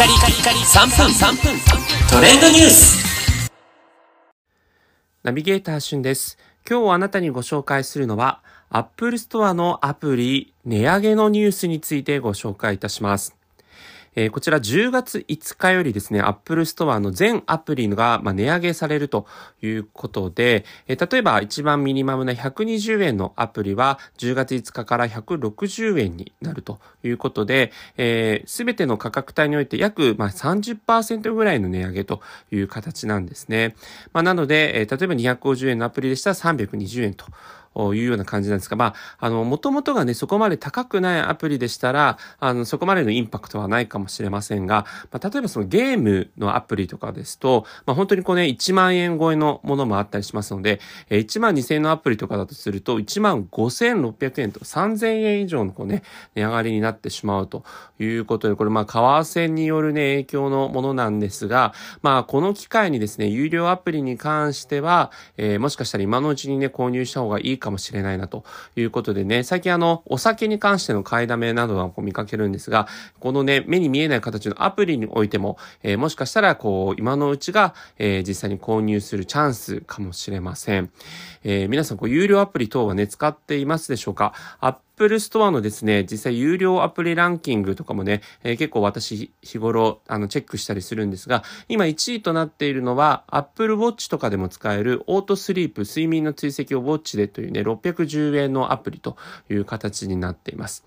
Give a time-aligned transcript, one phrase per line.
[0.00, 1.60] カリカリカリ3分3分
[2.10, 3.50] トレンドニュース
[5.22, 6.38] ナビゲーターしゅんです。
[6.66, 13.36] 今日あなたにご紹介するのは Apple Store のアプリ値上げのニュースについてご紹介いたします。
[14.16, 19.26] えー、こちら10月5日よりですね、Apple Store の全アプリが、まあ、値上げされると
[19.62, 33.74] いうことで、えー、例えば一番ミニマムな120円のアプリは10月5日から160円になるということで、す、えー、べ、ての価格帯において約、まあ、30%ぐらいの値上げという形なんですね。
[34.12, 37.26] まあ、なので、えー、例えば250円のアプリでしたら320円と。
[37.76, 50.80] いうような感じなんですが、まあ、あの、もともとがね、そこまで高くないアプリでしたら、あの、そこまでのインパクトはないかもしれませんが、まあ、例えばそのゲームのアプリとかですと、まあ、本当にこうね、1万円超えのものもあったりしますので、
[51.10, 56.02] 1万2000円のアプリとかだとすると、1万5600円と3000円以上のこうね、
[56.34, 57.64] 値上がりになってしまうと
[57.98, 61.72] いうことで、これまあ、為替によるね、影響のものなんですが、
[62.02, 68.44] まあ、この機会にですね、有料アプリに関しては、えー、もしかしたら今のうちにね、購入した方がいいかもしれないなと
[68.74, 72.88] いうことでね、最近あの、お酒に関しての買いだめなどはこう見かけるんですが、
[73.20, 80.90] このね、目に見えない形のアプリにおいても、えー、もしかしたらこう、今のうちが、えー、実際に購入するチャンスかもしれません。
[81.44, 84.34] えー、皆さんこう、有料アプリ等はね、使っていますでしょうか？
[85.00, 99.16] Apple Store のですね、実際有料アプリランキングとかもね、えー、結構私日頃あのチェックしたりするんですが、今1位となっているのは Apple Watch とかでも使えるオートスリープ睡眠の追跡をウォッチでというね、610円のアプリと
[99.48, 100.84] いう形になっています。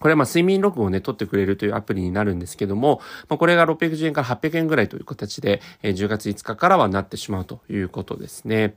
[0.00, 8.74] これはまあ睡眠録をね、取ってくれるというアプリになるんですけども、まあ、これが610円から800円ぐらいという形で、えー、10月5日からはなってしまうということですね。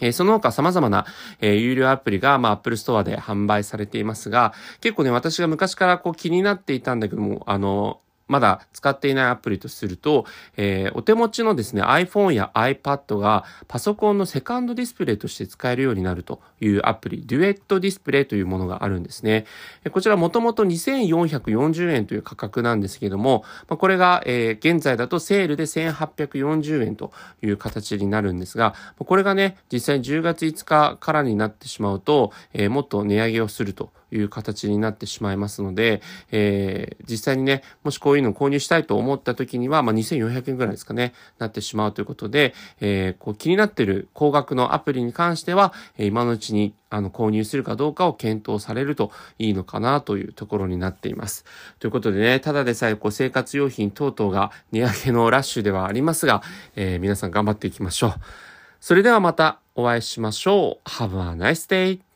[0.00, 1.06] え、その他様々な、
[1.40, 10.26] え、有料アプリが、まあ、Apple Store で販売されていますが、結構ね、私が昔からこう気になっていたんだけども、あの、まだ使っていないアプリとすると、
[10.56, 19.46] えー、お手持ちのですね、iPhone や iPad がパソコンのセカンドディスプレイとして使えるようになるというアプリ、デュエットディスプレイというものがあるんですね。
[19.90, 27.12] こちらもともと2440円という価格なんですけども、これが、えー、現在だとセールで1840円と
[27.42, 51.44] いう形になるんですが、これがね、実際10月5日からになってしまうと、えー、もっと値上げをするという形になってしまいますので、えー、実際にね、もしこういうのを購入したいと思った時には、まあ、2400円ぐらいですかね、なってしまうということで、えー、こう気になっている高額のアプリに関しては、え今のうちにあの購入するかどうかを検討されるといいのかなというところになっています。
[51.78, 56.42] ということでね、ただでさえこう生活用品等々が値上げのラッシュではありますが、
[56.76, 58.12] えー、皆さん頑張っていきましょう。
[58.80, 60.88] それではまたお会いしましょう。
[60.88, 62.07] Have a nice day!